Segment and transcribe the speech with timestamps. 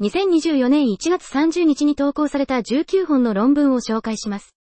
[0.00, 4.56] 2024年1月30日に投稿された19本の論文を紹介します。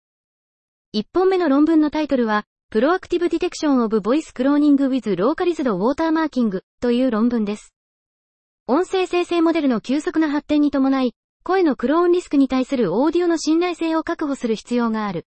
[0.96, 7.74] 1本目の論文のタイトルは、 Proactive Detection of Voice Cloning with localized watermarking という論文です。
[8.68, 15.26] 音声生成モデルの急速な発展に伴い、声のクローンリスクに対するオーディオの信頼性を確保する必要がある。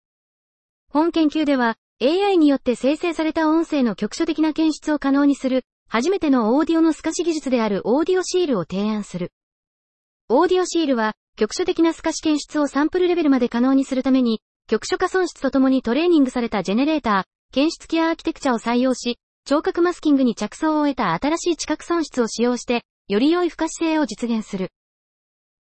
[0.89, 9.33] 本研究では、AI によって生成された音声の局所的な検出を可能にする、初めてのオーディオの透かし技術である AudioSeal を提案する。
[10.29, 24.71] オーディオシールは、局所的な透かし検出をサンプルレベルまで可能にするために、局所化損失とともにトレーニングされたジェネレーター、検出ケアアーキテクチャを採用し、聴覚マスキングに着想を得た新しい知覚損失を使用して、より良い不可視性を実現する。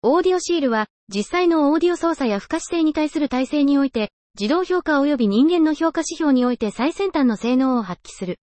[0.03, 8.39] オーディオシールは、実際のオーディオ操作や不可視性に対する体制において、自動評価及び人間の評価指標において最先端の性能を発揮する。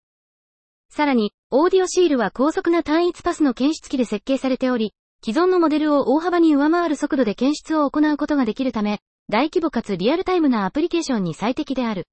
[0.91, 12.07] さらに、オーディオシールは高速な単一パスの検出機で設計されており、既存のモデルを大幅に上回る速度で検出を行うことができるため、大規模かつリアルタイムなアプリケーションに最適である。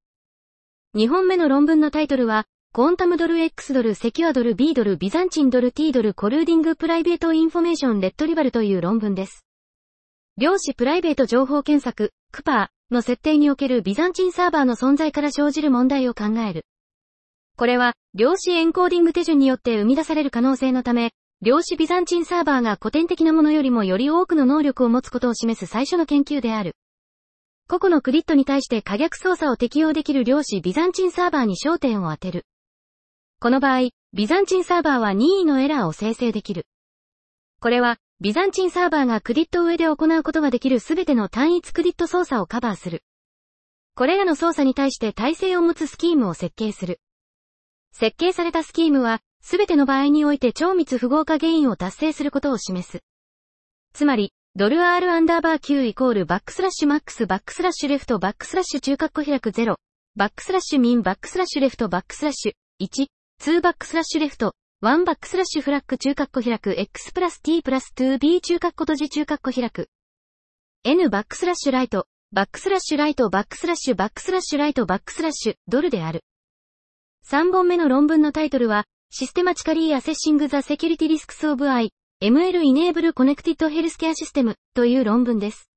[0.95, 9.45] 2本目の論文のタイトルは、コンタムドル X ドルセキュアドル B ドルビザンチンドル T ドルコルーディングプライベートインフォメーションレッドリバルという論文です。
[10.37, 16.65] 量子プライベート情報検索、クパーの設定におけるビザンチンサーバーの存在から生じる問題を考える。
[17.55, 21.11] これは、量子エンコーディング手順によって生み出される可能性のため、
[21.45, 26.75] 量子ビザンチンサーバーが古典的なものよりもより多くの能力を持つことを示す最初の研究である。
[27.69, 32.47] 個々のクリットに対して可逆操作を適用できる量子ビザンチンサーバーに焦点を当てる。
[33.39, 36.65] この場合、ビザンチンサーバーは任意のエラーを生成できる。
[37.61, 43.03] これは、ビザンチンサーバーがクリット上で行うことができるすべての単一クリット操作をカバーする。
[43.93, 47.01] これらの操作に対して耐性を持つスキームを設計する。
[47.91, 53.03] 設計されたスキームは、すべての場合において超密符号化原因を達成することを示す。
[53.93, 59.75] つまり、ドル R アンダーバー Q イコールバックスラッシュマックスバックスラッシュレフトバックスラッシュ中括弧開く0、
[60.15, 63.05] バックスラッシュミンバックスラッシュレフトバックスラッシュ1、
[63.39, 69.89] 2バックスラッシュレフト、1バックスラッシュフラッグ中括弧開く X プラス T プラス 2B 中括弧閉じ中括弧開く。
[70.85, 76.23] N バックスラッシュライト、バックスラッシュライトバックスラッシュバックスラッシュライトバックスラッシュドルである。
[77.29, 78.85] 3本目の論文のタイトルは、
[79.17, 85.69] Systematically Assessing the Security Risks of AI、ML Enable Connected Healthcare System という論文です。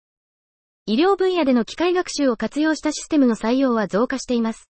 [0.87, 4.69] 医療分野での機械学習を活用したシステムの採用は増加しています。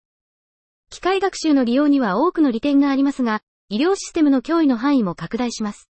[0.90, 5.90] 機械学習の利用には多くの利点がありますが、医療システムの脅威の範囲も拡大します。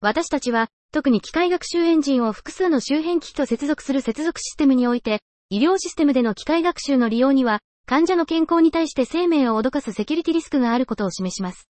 [0.00, 5.20] 私たちは、特に機械学習エンジンを複数の周辺機器と接続する接続システムにおいて、
[5.50, 11.68] 医療システムでの機械学習の利用には、患者の健康に対して生命を脅かすセキュリティリスクがあることを示します。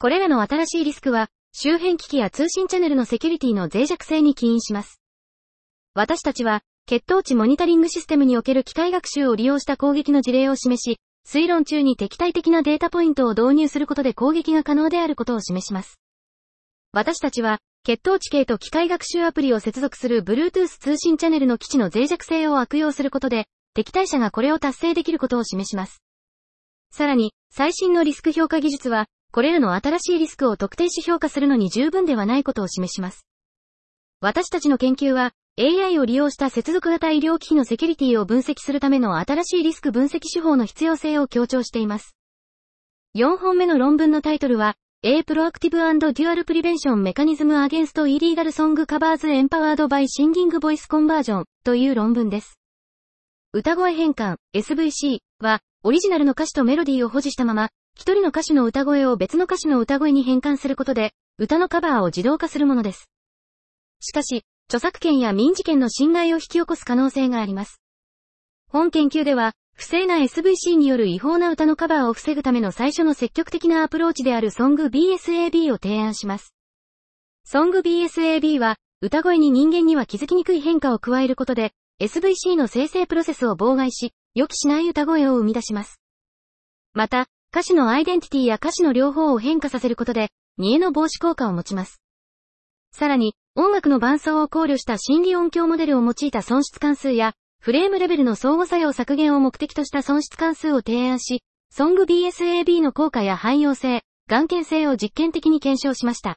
[0.00, 5.00] これらの新しいリスクは、周辺機器や通信チャンネルのセキュリティの脆弱性に起因します。
[5.94, 16.00] 私たちは、血糖値モニタリングシステムにおける機械学習を利用した攻撃の事例を示し、推論中に敵対的なデータポイントを導入することで攻撃が可能であることを示します。
[16.90, 26.02] 私たちは、血糖値計と機械学習アプリを接続する Bluetooth 通信チャンネルの基地の脆弱性を悪用することで、敵対者がこれを達成できることを示します。
[26.90, 33.26] さらに、最新のリスク評価技術は、これらの新しいリスクを特定し評価するのに十分ではないことを示します。
[34.20, 42.14] 私たちの研究は、AI を利用した接続型医療機器のセキュリティを分析するための新しいリスク分析手法の必要性を強調しています。
[43.16, 52.61] 4本目の論文のタイトルは、A Proactive and Dual Prevention Mechanism Against Illegal Song Covers Empowered by Singing Voice Conversion という論文です。
[53.54, 63.10] 歌声変換 SVC は、オリジナルの歌詞とメロディーを保持したまま、一人の歌手の歌声を別の歌手の歌声に変換することで、歌のカバーを自動化するものです。
[64.00, 67.82] しかし、著作権や民事権の侵害を引き起こす可能性があります。
[68.70, 76.54] 本研究では、不正な SVC による違法な歌のカバーを防ぐための最初の積極的なアプローチであるソング BSAB を提案します。
[77.44, 86.00] ソング BSAB は、歌声に人間には気づきにくい変化を加えることで、SVC の生成プロセスを妨害し、予期しない歌声を生み出します。
[86.94, 92.02] また、歌詞のアイデンティティや歌詞の両方を変化させることで、見えの防止効果を持ちます。
[92.90, 106.36] さらに、音楽の伴奏を考慮した心理音響モデルを用いた損失関数や、フレームレベルの相互作用削減を目的とした損失関数を提案し、ソング BSAB の効果や汎用性、眼見性を実験的に検証しました。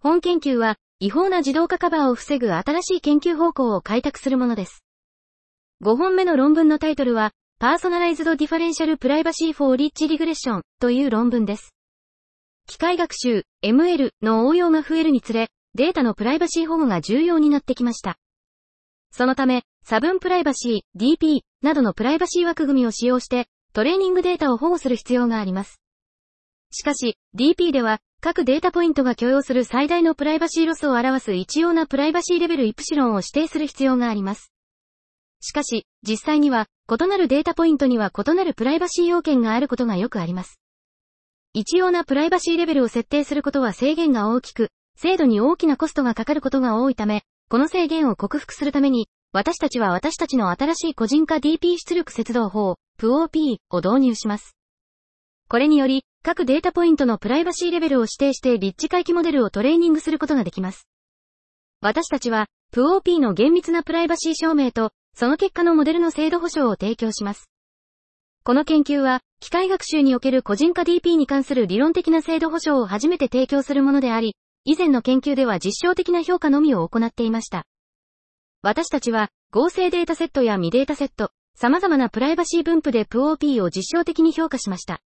[0.00, 4.82] 本研究は、違法な自動化カバーを防ぐ新しい研究方向を開拓するものです。
[5.82, 11.74] 5本目の論文のタイトルは、Personalized Differential Privacy for Rich Regression という論文です。
[12.66, 18.16] 機械学習、ML の応用が増えるにつれ、データのプライバシー保護が重要になってきました。
[19.10, 25.82] そのため、差分プライバシー、DP などのプライバシー枠組みを使用して、トレーニングデータを保護する必要があります。
[26.70, 34.50] しかし、DP では、各データポイントが許容する最大のプライバシーロスを表す一様なプライバシーレベルイプシロンを指定する必要があります。
[35.42, 40.58] しかし、実際には、異なるデータポイントには異なるプライバシー要件があることがよくあります。
[41.52, 54.56] 一様なプライバシーレベルを設定することは制限が大きく、制度に大きなコストがかかることが多いため、この制限を克服するために、私たちは私たちの新しい個人化 DP 出力接動法、POP を導入します。
[55.46, 60.88] これにより、各データポイントのプライバシーレベルを指定して立地回帰モデルをトレーニングすることができます。
[61.82, 67.50] 私たちは、POP の厳密なプライバシー証明と、その結果のモデルの精度保証を提供します。
[68.42, 74.34] この研究は、機械学習における個人化 DP に関する理論的な精度保証を初めて提供するものであり、
[74.64, 77.66] 以前の研究では実証的な評価のみを行っていました。
[78.62, 85.02] 私たちは、合成データセットや未データセット、様々なプライバシー分布で POP を実証的に評価しました。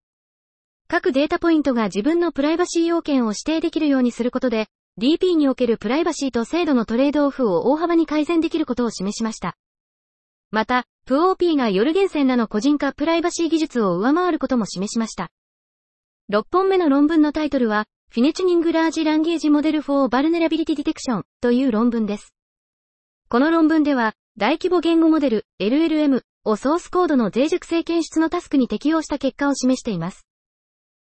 [0.91, 4.69] 各データポイントが自分のプライバシー要件を指定できるようにすることで、
[4.99, 9.59] DP におけるプライバシーと精度のトレードオフを大幅に改善できることを示しました。
[10.51, 15.29] また、POP がヨルゲンセンらの個人化プライバシー技術を上回ることも示しました。
[16.33, 22.33] 6本目の論文のタイトルは、フィネチュニングラージランゲージモデル for Vulnerability Detection という論文です。
[23.29, 30.28] この論文では、大規模言語モデル LLM をソースコードの脆弱性検出のタスクに適用した結果を示しています。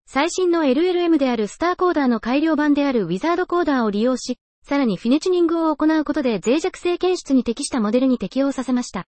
[0.08, 9.06] 最新の LLM であるスターコーダーの改良版であるウィザードコーダーを利用し、さらにフィネチュニングを行うことで脆弱性検出に適したモデルに適用させました。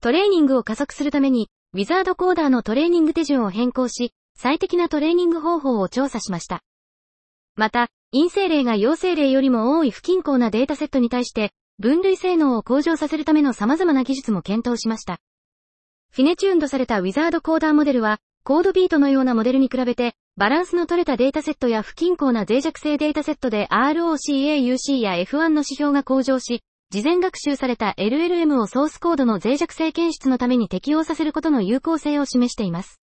[0.00, 6.62] トレーニングを加速するために、ウィザードコーダーのトレーニング手順を変更し、最適なトレーニング方法を調査しました。
[7.54, 15.18] また、陰性例が陽性例よりも多い不均衡なデータセットに対して、分類性能を向上させるための様々な技術も検討しました。
[16.10, 33.02] フィネチューンドされたウィザードコーダーモデルは、コードビートのようなモデルに比べて、バランスの取れたデータセットや不均衡な脆弱性データセットで ROCAUC や F1 の指標が向上し、事前学習された LLM をソースコードの脆弱性検出のために適用させることの有効性を示しています。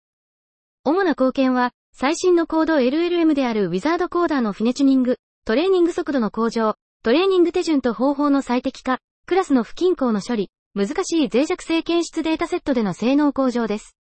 [0.83, 13.95] 主な貢献は、最新のコード LLM であるウィザードコーダーのフィネチュニング、トレーニング速度の向上、トレーニング手順と方法の最適化、クラスの不均衡の処理、難しい脆弱性検出データセットでの性能向上です。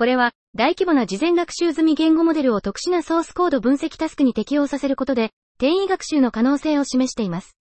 [0.00, 7.54] これは、大規模な事前学習済み言語モデルを特殊なソースコード分析タスクに適用させることで、転移学習の可能性を示しています。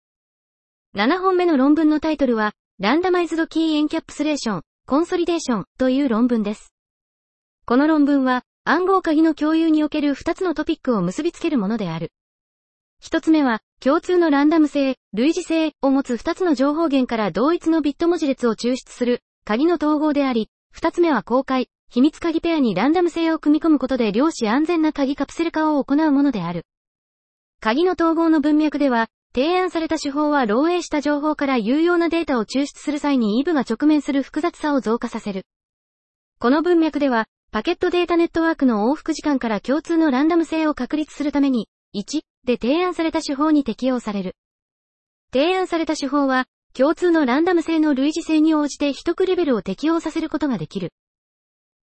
[0.96, 6.76] 7本目の論文のタイトルは、 Randomized Key Encapsulation、Consolidation という論文です。
[7.66, 12.12] この論文は、暗号鍵の共有における2つのトピックを結びつけるものである。
[13.00, 26.64] 一つ目は、共通のランダム性、類似性を持つ2つの情報源から同一のビット文字列を抽出する、鍵の統合であり、二つ目は公開、秘密鍵ペアにランダム性を組み込むことで量子安全な鍵カプセル化を行うものである。
[27.60, 35.42] 鍵の統合の文脈では、提案された手法は漏洩した情報から有用なデータを抽出する際にイブが直面する複雑さを増加させる。
[36.38, 44.36] この文脈では、パケットデータネットワークの往復時間から共通のランダム性を確立するために、1で提案された手法に適用される。
[45.34, 50.92] 提案された手法は、共通のランダム性の類似性に応じて秘匿レベルを適用させることができる。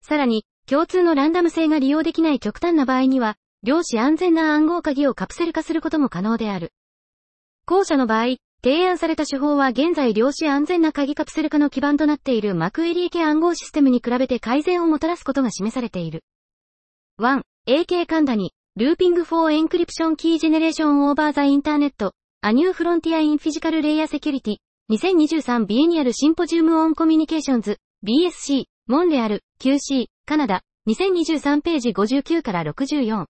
[0.03, 6.73] さらに、共通のランダム性が利用できない極端な場合には、量子安全な暗号鍵をカプセル化することも可能である。
[7.65, 16.23] 後者の場合、提案された手法は現在量子安全な鍵カプセル化の基盤となっているマクエリー系暗号システムに比べて改善をもたらすことが示されている。
[17.19, 24.57] 1、AK Khandani、Looping for Encryption Key Generation Over the Internet, A New Frontier in Physical Layer Security,
[24.91, 33.27] 2023 Biennial Symposium on Communications、BSC、Montreal、QC、カナダ、2023ページ59から64。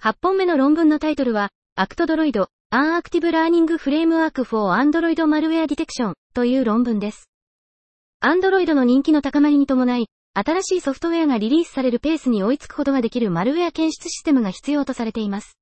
[0.00, 7.28] 8本目の論文のタイトルは、 ActDroid、An Active Learning Framework for Android Malware Detection という論文です。
[8.22, 15.58] Android の人気の高まりに伴い、新しいソフトウェアがリリースされるペースに追いつくことができるマルウェア検出システムが必要とされています。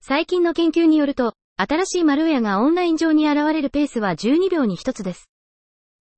[0.00, 5.28] 最近の研究によると、新しいマルウェアがオンライン上に現れるペースは12秒に1つです。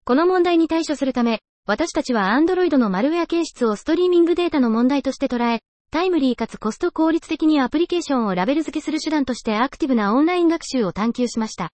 [0.05, 5.61] この問題に対処するため、私たちは Android のマルウェア検出をストリーミングデータの問題として捉え、
[5.91, 11.69] タイムリーかつコスト効率的にアプリケーションをラベル付けする手段としてアクティブなオンライン学習を探求しました。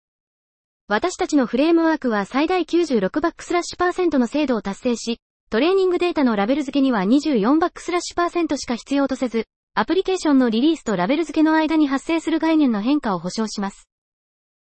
[0.88, 5.20] 私たちのフレームワークは最大96バックスラッシュパーセントの精度を達成し、
[5.52, 9.46] トレーニングデータのラベル付けには24バックスラッシュパーセントしか必要とせず、
[9.76, 13.88] アプリケーションのリリースとラベル付けの間に発生する概念の変化を保証します。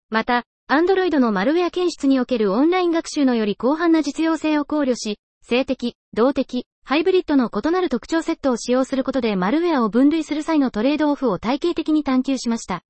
[0.10, 12.84] また、Android のマルウェア検出におけるオンライン学習のより広範な実用性を考慮し、性的、動的、ハイブリッドの異なる特徴セットを使用することでマルウェアを分類する際のトレードオフを体系的に探求しました。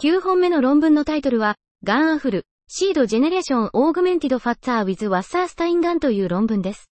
[0.00, 6.90] 9本目の論文のタイトルは、 GAN-AFL、Seed Generation Augmented Fuzzer with Wasserstein GAN という論文です。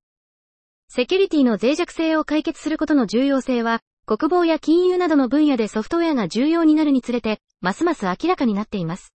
[0.91, 9.15] セキュリティの脆弱性を解決することの重要性は、国防や金融などの分野でソフトウェアが重要になるにつれて、ますます明らかになっています。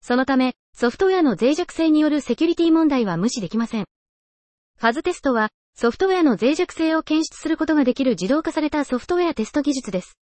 [0.00, 3.86] そのため、ソフトウェアの脆弱性によるセキュリティ問題は無視できません。
[4.78, 10.16] Fuzz テストは、ソフトウェアの脆弱性を検出することができる自動化されたソフトウェアテスト技術です。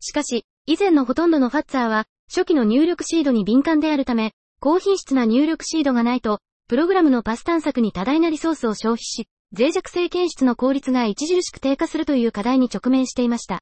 [0.00, 13.60] しかし、以前のほとんどのファッツァーは、初期の入力シードに敏感であるため、高品質な入力シードがないと、プログラムのパス探索に多大なリソースを消費し、脆弱性検出の効率が著しく低下するという課題に直面していました。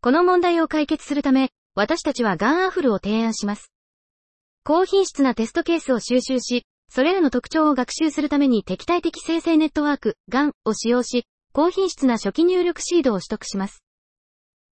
[0.00, 3.70] この問題を解決するため、私たちはガンアフルを提案します。
[4.64, 13.82] 高品質なテストケースを収集し、それらの特徴を学習するために敵対的生成ネットワーク、GAN を使用し、高品質な初期入力シードを取得します。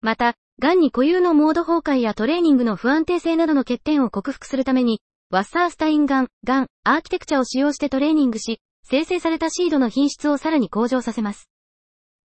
[0.01, 11.49] また、GAN に固有のモード崩壊やトレーニングの不安定性などの欠点を克服するために、ワッサースタインガン、ガン、アーキテクチャを使用してトレーニングし、生成されたシードの品質をさらに向上させます。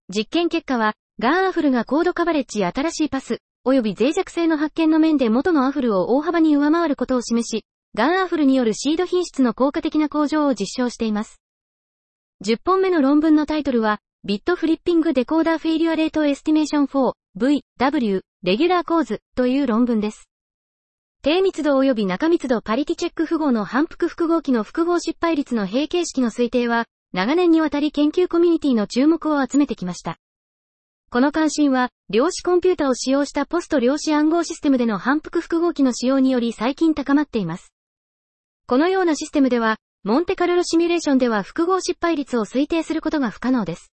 [0.09, 3.39] 実験結果は、ガンアフルがコードカバレッジ新しいパス、
[3.73, 11.41] 及び脆弱性の発見の面で元のアフルを大幅に上回ることを示し、ガンアフルによるシード品質の効果的な向上を実証しています。
[12.45, 20.29] 10本目の論文のタイトルは、ビットフリッピングデコーダーフェイリュアレートエスティメーション4 V W レギュラー構図という論文です。
[21.23, 30.19] 低密度及び中密度パリティチェック符号の反復復号器の復号失敗率の閉形式の推定は、長年にわたり研究コミュニティの注目を集めてきました。
[31.11, 37.73] この関心は、量子コンピュータを使用したポスト量子暗号システムでの反復復号器の使用により最近高まっています。
[38.67, 43.91] このようなシステムでは、モンテカルロシミュレーションでは複合失敗率を推定することが不可能です。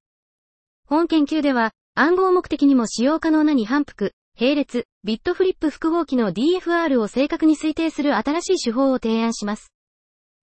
[0.88, 9.72] 本研究では、暗号目的にも使用可能な2反復、並列、ビットフリップ複合機の DFR を正確に推定する新しい手法を提案します。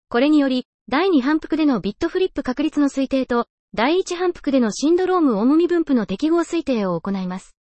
[0.10, 7.56] これにより、第2反復でのビットフリップ確率の推定と、第1反復でのシンドローム重み分布の適合推定を行います。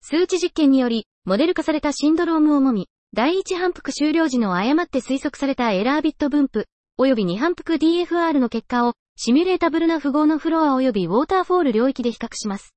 [0.00, 6.64] 数値実験により、モデル化されたシンドローム重み、第一反復終了時の誤って推測されたエラービット分布、
[6.98, 12.72] 及び二反復 DFR の結果を、シミュレータブルな符号のフロア及びウォーターフォール領域で比較します。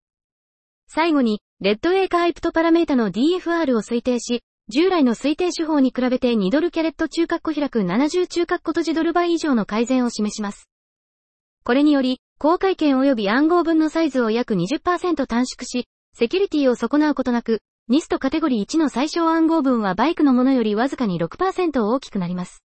[0.89, 10.67] 最後に、レッドエーカーイプトパラメータの DFR を推定し、従来の推定手法に比べて2ドルキャレット中括弧開く70中括弧閉じドル倍以上の改善を示します。
[11.63, 22.63] これにより、公開権及び暗号分のサイズを約20%短縮し、セキュリティを損なうことなく、ニストカテゴリー1の最小暗号分はバイクのものよりわずかに6%大きくなります。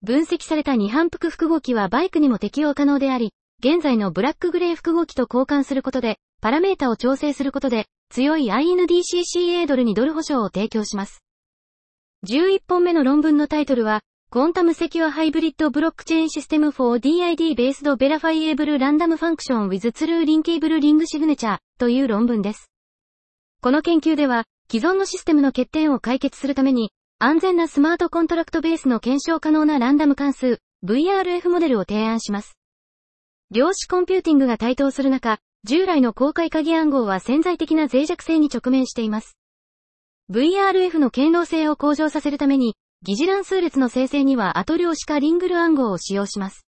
[0.00, 11.22] 分析された2反復複合機はバイクにも適用可能であり、現在のブラックグレー複合機と交換することで、パラメータを調整することで、強い INDCCA ドルにドル保証を提供します。
[12.26, 22.70] 11本目の論文のタイトルは、コンタムセキュアハイブリッドブロックチェーンシステム for DID based verifiable random function with true linkable ring signature という論文です。
[23.62, 32.58] この研究では、既存のシステムの欠点を解決するために、安全なスマートコントラクトベースの検証可能なランダム関数、VRF モデルを提案します。
[33.50, 39.38] 量子コンピューティングが台頭する中、従来の公開鍵暗号は潜在的な脆弱性に直面しています。
[40.30, 42.74] VRF の堅牢性を向上させるために、
[43.06, 46.66] 疑似乱数列の生成には後量子化 Ring-LWE 暗号を使用します。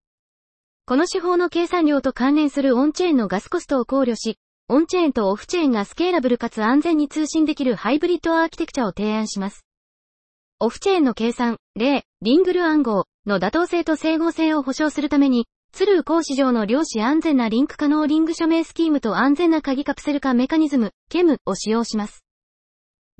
[0.85, 9.65] この手法の計算量と関連するオンチェーンのガスコストを考慮し、オンチェーンとオフチェーンがスケーラブルかつ安全に通信できるハイブリッドアーキテクチャを提案します。
[10.59, 22.25] オフチェーンの計算、例、リングル暗号の妥当性と整合性を保証するために、ツルー講師上の量子安全なリンク可能リング署名スキームと安全な鍵カプセル化メカニズム、ケムを使用します。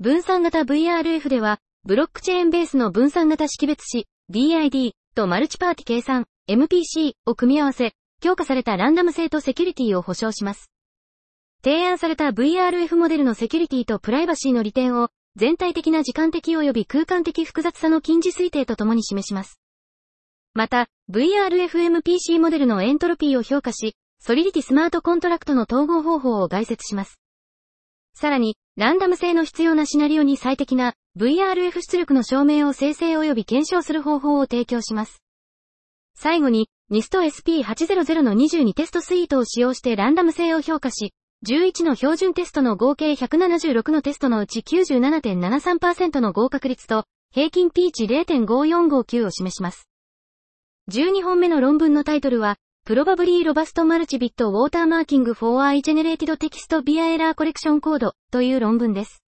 [0.00, 10.70] 分散型 VRF では、ブロックチェーンベースの分散型識別子、DID とマルチパーティ計算、MPC を組み合わせ、強化されたランダム性とセキュリティを保証します。
[11.64, 19.58] 提案された VRF モデルのセキュリティとプライバシーの利点を全体的な時間的及び空間的複雑さの近似推定とともに示します。
[20.52, 27.18] また、VRFMPC モデルのエントロピーを評価し、 Solidity スマートコントラクトの統合方法を概説します。
[28.12, 35.20] さらに、ランダム性の必要なシナリオに最適な VRF 出力の証明を生成及び検証する方法を提供します。
[36.14, 41.12] 最後に、NIST SP800 の22テストスイートを使用してランダム性を評価し、
[41.44, 49.88] 11の標準テストの合計176のテストのうち97.73%の合格率と、平均ピーチ0.5459を示します。
[50.92, 59.20] 12本目の論文のタイトルは、Probably Robust Multibit Watermarking for I Generated Text via Error Correction Code という論文です。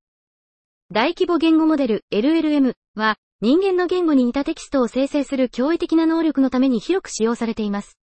[0.91, 7.99] 大規模言語モデル LLM は人間の言語に似たテキストを生成する驚異的な能力のために広く使用されています。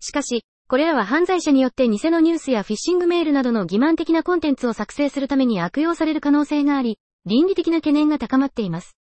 [0.00, 8.96] しかし、これらは犯罪者によって偽のニュースやフィッシングメールなどの欺瞞的なコンテンツを作成するために悪用される可能性があり、倫理的な懸念が高まっています。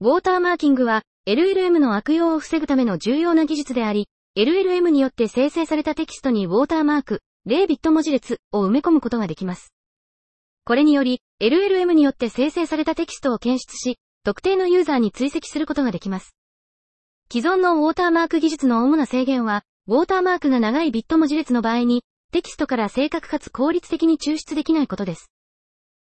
[0.00, 9.72] ウォーターマーキングは LLM の悪用を防ぐための重要な技術であり、LLM によって生成されたテキストにウォーターマーク、0ビット文字列を埋め込むことができます。
[10.64, 16.34] これにより、LLM によって生成されたテキストを検出し、特定のユーザーに追跡することができます。
[17.32, 25.30] 既存のウォーターマーク技術の主な制限は、ウォーターマークが長いビット文字列の場合に、テキストから正確かつ効率的に抽出できないことです。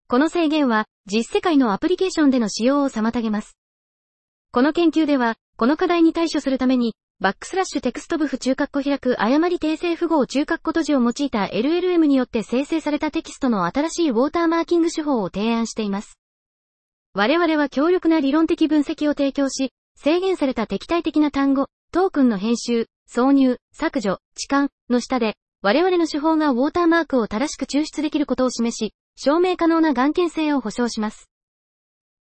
[0.09, 3.59] この制限は、実世界のアプリケーションでの使用を妨げます。
[4.53, 16.18] この研究では、この課題に対処するために、バックスラッシュテクスト部符中括弧開く誤り訂正符号中括弧閉じを用いた LLM によって生成されたテキストの新しいウォーターマーキング手法を提案しています。
[17.14, 31.30] 我々は強力な理論的分析を提供し、制限された敵対的な単語、トークンの編集、挿入、削除、置換の下で、我々の手法がウォーターマークを正しく抽出できることを示し、証明可能な眼見性を保証します。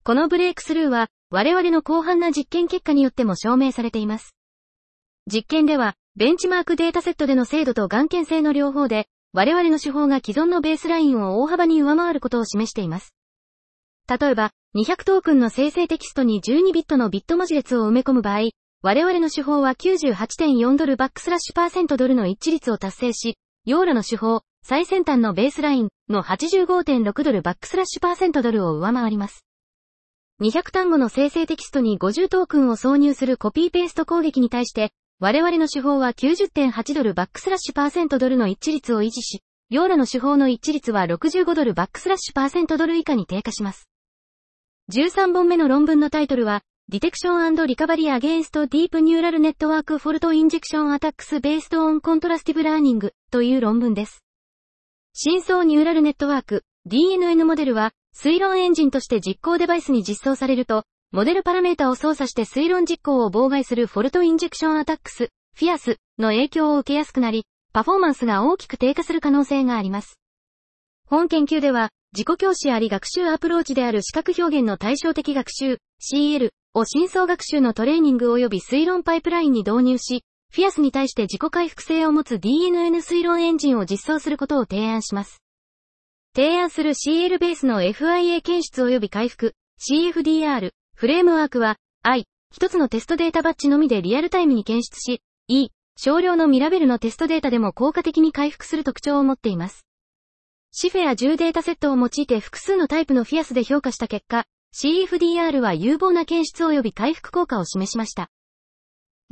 [0.06, 4.36] このブレイクスルーは、我々の広範な実験結果によっても証明されています。
[5.28, 13.16] 実験では、ベンチマークデータセットでの精度と眼見性の両方で、我々の手法が既存のベースラインを大幅に上回ることを示しています。
[14.08, 18.52] 例えば、200トークンの生成テキストに12ビットのビット文字列を埋め込む場合、
[18.84, 29.44] 我々の手法は98.4ドルバックスラッシュパーセントドルの一致率を達成し、ヨーラの手法、最先端のベースラインの85.6ドルバックスラッシュパーセントドルを上回ります。
[30.40, 43.90] 200単語の生成テキストに50トークンを挿入するコピーペースト攻撃に対して、我々の手法は90.8ドルバックスラッシュパーセントドルの一致率を維持し、ヨーラの手法の一致率は65ドルバックスラッシュパーセントドル以下に低下します。
[44.92, 54.22] 13本目の論文のタイトルは、Detection and Recovery Against Deep Neural Network Fault Injection Attacks Based on Contrastive Learning という論文です。
[55.14, 60.84] 深層ニューラルネットワーク DNN モデルは推論エンジンとして実行デバイスに実装されると、
[61.16, 70.20] モデルパラメータを操作して推論実行を妨害するフォルトインジェクションアタックス、フィアスの影響を受けやすくなり、パフォーマンスが大きく低下する可能性があります。
[71.08, 85.42] 本研究では、自己教師あり学習アプローチである視覚表現の対照的学習、CL を深層学習のトレーニング及び推論パイプラインに導入し、フィアスに対して自己回復性を持つ DNN 推論エンジンを実装することを提案します。
[86.36, 99.86] 提案する CL ベースの FIA 検出及び回復、CFDR、フレームワークは、I、一つのテストデータバッチのみでリアルタイムに検出し、E、少量の未ラベルのテストデータでも効果的に回復する特徴を持っています。
[100.72, 108.30] CIFAR 10データセットを用いて複数のタイプの FIAs で評価した結果、CFDR は有望な検出及び回復効果を示しました。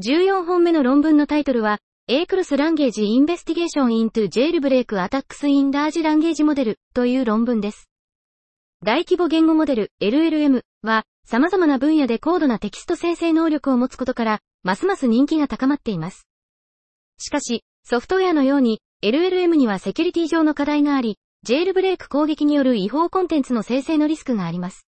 [0.04, 7.89] 14本目の論文のタイトルは、A クロスランゲージインベスティゲーションイントゥジェールブレイクアタックスインラージランゲージモデルという論文です。
[8.84, 16.28] 大規模言語モデル LLM は様々な分野で高度なテキスト生成能力を持つことから、ますます人気が高まっています。
[17.18, 24.88] しかし、ソフトウェアのように LLM にはセキュリティ上の課題があり、ジェールブレイク攻撃による違法コンテンツの生成のリスクがあります。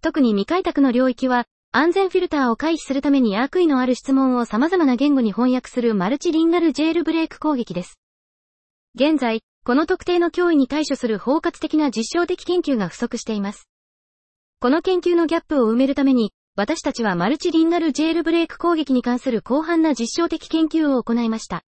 [0.00, 7.98] 特に未開拓の領域は、安全フィルターを回避するために悪意のある質問を様々な言語に翻訳するマルチリンガルジェールブレイク攻撃です。
[8.94, 13.68] 現在、この特定の脅威に対処する包括的な実証的研究が不足しています。
[14.60, 21.62] この研究のギャップを埋めるために、私たちはマルチリンガルジェールブレイク攻撃に関する広範な実証的研究を行いました。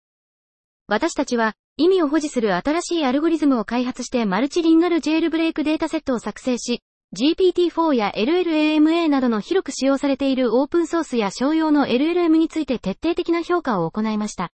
[0.88, 6.82] 私たちは、意味を保持する新しいアルゴリズムを開発してマルチリンガルジェールブレイクデータセットを作成し、
[7.16, 14.50] GPT-4 や LLAMA などの広く使用されているオープンソースや商用の LLM について徹底的な評価を行いました。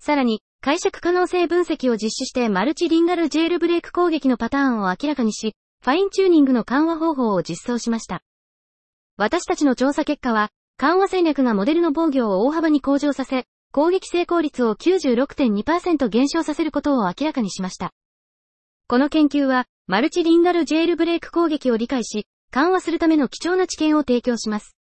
[0.00, 5.54] さらに、解釈可能性分析を実施してマルチリンガルジェールブレイク攻撃のパターンを明らかにし、
[5.84, 8.22] ファインチューニングの緩和方法を実装しました。
[9.18, 17.92] 私たちの調査結果は、緩和戦略がモデルの防御を大幅に向上させ、攻撃成功率を96.2%減少させることを明らかにしました。
[18.88, 24.78] この研究は、マルチリンガルジェールブレイク攻撃を理解し、緩和するための貴重な知見を提供します。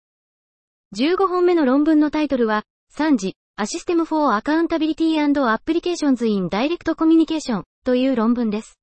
[0.95, 2.61] 15本目の論文のタイトルは、
[2.95, 8.77] 3次、A System for Accountability and Applications in Direct Communication という論文です。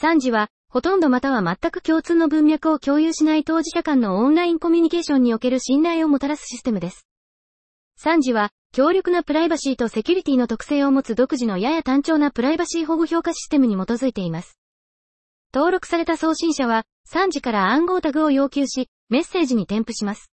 [0.00, 7.06] 3次は、ほとんどまたは全く共通の文脈を共有しない当事者間のオンラインコミュニケーションにおける信頼をもたらすシステムです。
[8.04, 14.58] 3次は、強力なプライバシーとセキュリティの特性を持つ独自のやや単調なプライバシー保護評価システムに基づいています。
[15.54, 20.30] 登録された送信者は、3次から暗号タグを要求し、メッセージに添付します。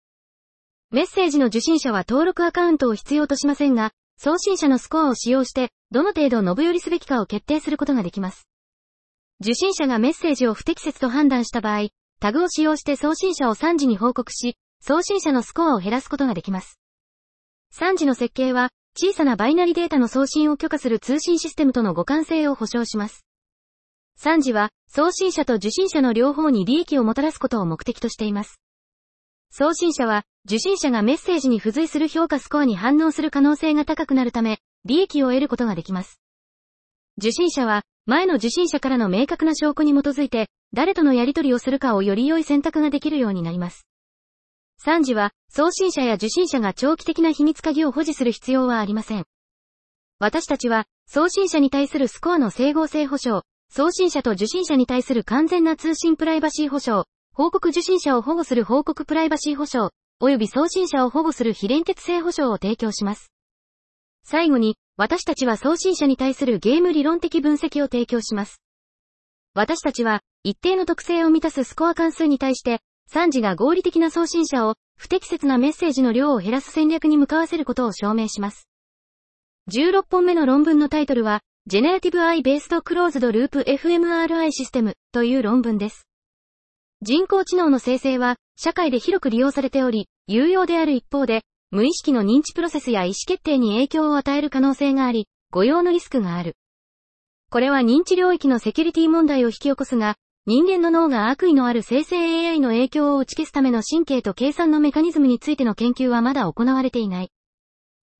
[0.92, 8.50] メッセージの受信者は登録アカウントを必要としませんが、送信者のスコアを使用して、どの程度信寄りすべきかを決定することができます。
[9.42, 16.80] 受信者がメッセージを不適切と判断した場合、タグを使用して送信者を3時に報告し、送信者のスコアを減らすことができます。
[17.74, 23.26] 3時の設計は、小さなバイナリデータの送信を許可する通信システムとの互換性を保証します。
[24.22, 28.62] 3時は、送信者と受信者の両方に利益をもたらすことを目的としています。
[29.52, 36.22] 送信者は、受信者がメッセージに付随する評価スコアに反応する可能性が高くなるため、利益を得ることができます。
[37.18, 43.88] 受信者は、前の受信者からの明確な証拠に基づいて、誰とのやり取りをするかをより良い選択ができるようになります。
[44.86, 49.26] 3時は、送信者や受信者が長期的な秘密鍵を保持する必要はありません。
[50.20, 59.90] 私たちは、送信者に対するスコアの整合性保証、送信者と受信者に対する完全な通信プライバシー保証、報告受信者を保護する報告プライバシー保証、
[60.22, 63.32] 及び送信者を保護する非連結性保証を提供します。
[64.24, 68.62] 最後に、私たちは送信者に対するゲーム理論的分析を提供します。
[69.54, 72.80] 私たちは、一定の特性を満たすスコア関数に対して、
[73.12, 78.70] 3時が合理的な送信者を、不適切なメッセージの量を減らす戦略に向かわせることを証明します。
[79.70, 86.08] 16本目の論文のタイトルは、Generative Eye Based Closed Loop fMRI System という論文です。
[87.02, 91.44] 人工知能の生成は、社会で広く利用されており、有用である一方で、
[91.76, 96.56] 無意識の認知プロセスや意思決定に影響を与える可能性があり、誤用のリスクがある。
[97.52, 107.32] これは認知領域のセキュリティ問題を引き起こすが、人間の脳が悪意のある生成 AI の影響を打ち消すための神経と計算のメカニズムについての研究はまだ行われていない。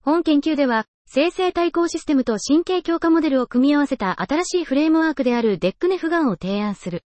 [0.04, 7.06] 本研究では、生成対抗システムと神経強化モデルを組み合わせた新しいフレームワークであるデックネフガンを提案する。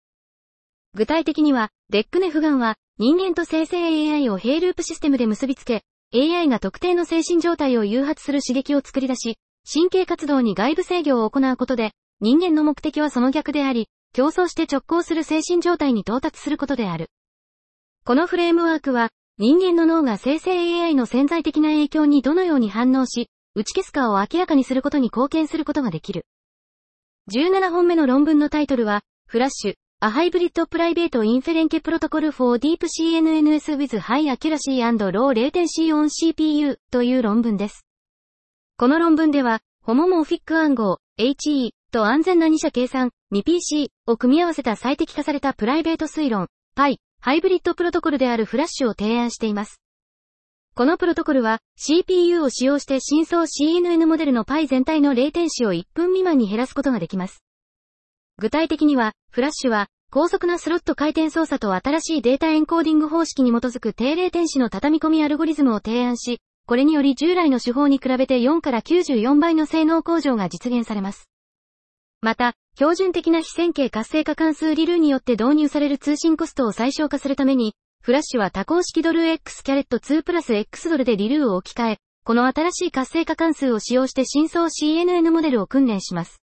[0.95, 3.77] 具体的には、デックネフガンは、人間と生成
[4.11, 9.37] AI を並ループシステムで結びつけ、AI が特定の精神状態を誘発する刺激を作り出し、
[9.71, 17.11] 神経活動に外部制御を行うことで、人間の目的はその逆であり、競争して直行する精神状態に到達することである。
[18.05, 26.25] このフレームワークは、人間の脳が生成 AI の潜在的な影響にどのように反応し、打ち消すかを明らかにすることに貢献することができる。
[27.31, 36.77] 17本目の論文のタイトルは、フラッシュ、A Hybrid Private Inference Protocol for Deep CNNS with High Accuracy and Low Latency on CPU
[36.89, 37.85] という論文です。
[38.77, 49.81] この論文では、ホモモフィック暗号、HE と安全な二者計算、2PC を組み合わせた最適化されたプライベート推論、Pi、ハイブリッドプロトコルであるフラッシュを提案しています。
[50.75, 57.43] このプロトコルは CPU を使用して真相 CNN モデルの Pi 全体のレイテンシを1分未満に減らすことができます。
[58.39, 71.29] 具体的には、フラッシュは高速なスロット回転操作と新しいデータエンコーディング方式に基づく低霊天使の畳み込みアルゴリズムを提案し、これにより従来の手法に比べて4から94倍の性能向上が実現されます。
[72.21, 86.41] また、標準的な非線形活性化関数 ReLU によって導入される通信コストを最小化するために、フラッシュは多項式ドル X キャレット2プラス X ドルで ReLU を置き換え、この新しい活性化関数を使用して真相 CNN モデルを訓練します。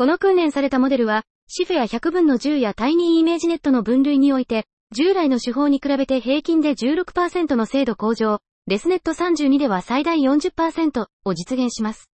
[0.00, 12.08] この訓練されたモデルは、 CIFAR 100分の10や Tiny ImageNet の分類において、従来の手法に比べて平均で16%の精度向上、 ResNet 32では最大40%を実現します。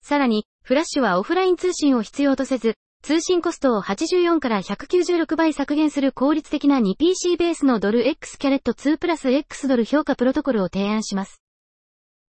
[0.00, 11.42] さらに、フラッシュはオフライン通信を必要とせず、通信コストを84から196倍削減する効率的な 2PC ベースのドル X キャレット2プラス X ドル評価プロトコルを提案します。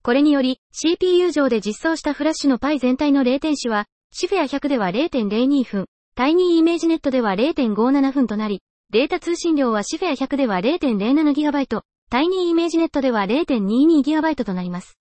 [0.03, 14.97] これにより、CPU 上で実装したフラッシュの Pi 全体の0点子は、シフェア100では0.02分、 Tiny ImageNet では0.57分となり、データ通信量は CIFAR 100では 0.07GB、 Tiny ImageNet では 0.22GB となります。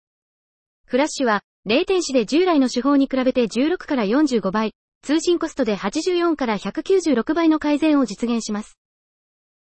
[0.88, 4.74] フラッシュは、レイテンシで従来の手法に比べて16から45倍、
[5.04, 8.80] 通信コストで84から196倍の改善を実現します。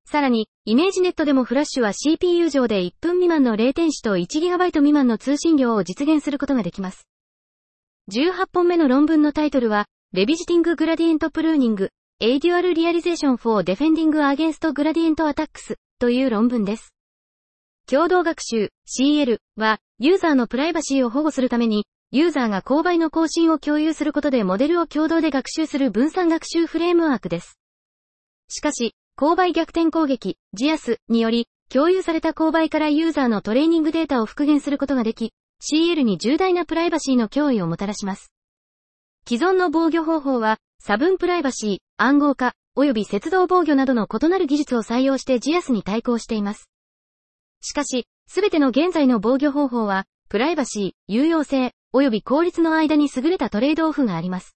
[0.06, 7.08] さらに、 ImageNet でもフラッシュは CPU 上で1分未満のレイテンシと 1GB 未満の通信量を実現することができます。
[8.10, 16.92] 18本目の論文のタイトルは、Revisiting Gradient Pruning, A Dual Realization for Defending Against Gradient Attacks という論文です。
[17.88, 27.60] 共同学習 CL は、ユーザーのプライバシーを保護するために、ユーザーが勾配の更新を共有することでモデルを共同で学習する分散学習フレームワークです。
[28.48, 38.32] しかし、勾配逆転攻撃、ジアスにより、共有された勾配からユーザーのトレーニングデータを復元することができ、CL に重大なプライバシーの脅威をもたらします。
[39.28, 46.70] 既存の防御方法は、差分プライバシー、暗号化、及び接動防御などの異なる技術を採用してジアスに対抗しています。
[47.62, 54.56] しかし、すべての現在の防御方法は、プライバシー、有用性、及び効率の間に優れたトレードオフがあります。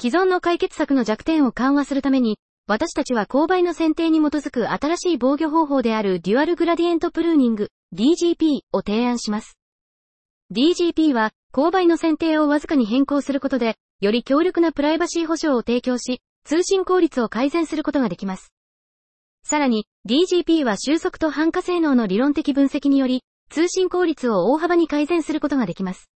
[0.00, 2.38] 既存の解決策の弱点を緩和するために、
[2.68, 9.56] 私たちは勾配の選定に基づく新しい防御方法であるデュアルグラディエントプルーニング、DGP を提案します。
[10.52, 18.52] DGP は、勾配の選定をわずかに変更することで、より強力なプライバシー保障を提供し、通信効率を改善することができます。
[19.42, 26.10] さらに、DGP は収束と反化性能の理論的分析により、通信効率を大幅に改善することができます。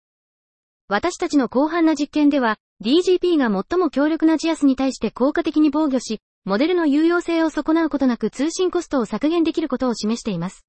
[0.88, 10.66] 私たちの広範な実験では、DGP が最も強力なジアスに対して効果的に防御し、モデルの有用性を損なうことなく通信コストを削減できることを示しています。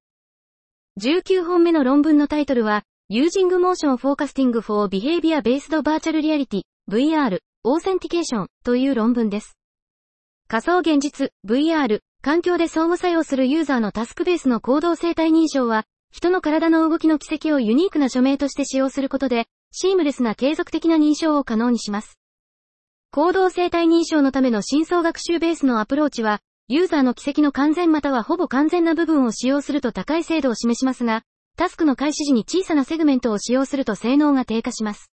[1.01, 9.59] 19本目の論文のタイトルは、Using Motion Forecasting for Behavior Based Virtual Reality, VR, Authentication という論文です。
[10.46, 22.20] 仮想現実、VR、環境で相互作用するユーザーのタスクベースの行動生態認証は、人の体の動きの軌跡をユニークな署名として使用することで、シームレスな継続的な認証を可能にします。
[23.11, 31.25] 行動生態認証のための深層学習ベースのアプローチは、ユーザーの軌跡の完全またはほぼ完全な部分を使用すると高い精度を示しますが、
[31.61, 35.11] タスクの開始時に小さなセグメントを使用すると性能が低下します。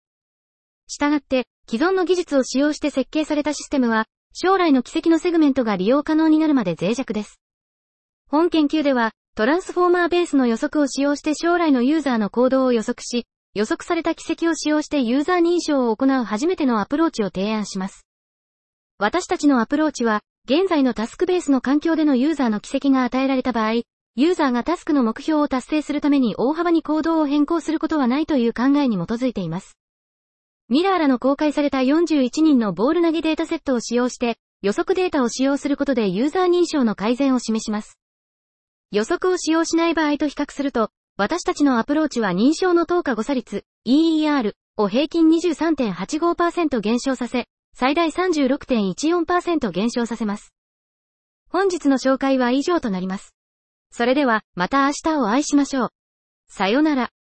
[0.87, 7.40] したがって、既存の技術を使用して設計されたシステムは、将来の軌跡のセグメントが利用可能になるまで脆弱です。
[8.30, 18.06] 本研究では、トランスフォーマーベースの予測を使用して将来のユーザーの行動を予測し、予測された軌跡を使用してユーザー認証を行う初めてのアプローチを提案します。
[18.98, 23.82] 私たちのアプローチは、現在のタスクベースの環境でのユーザーの軌跡が与えられた場合、
[24.18, 29.76] ユーザーがタスクの目標を達成するために大幅に行動を変更することはないという考えに基づいています。
[30.70, 37.98] ミラーらの公開された41人のボール投げデータセットを使用して、予測データを使用することでユーザー認証の改善を示します。
[38.90, 50.55] 予測を使用しない場合と比較すると、私たちのアプローチは認証の等価誤差率、EER を平均23.85%減少させ、最大36.14%減少させます。
[51.50, 53.36] 本日の紹介は以上となります。
[53.90, 55.88] それでは、また明日をお会いしましょう。
[56.49, 57.11] さよなら。